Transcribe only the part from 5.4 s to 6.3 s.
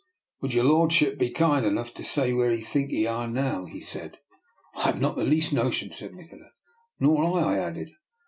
notion," said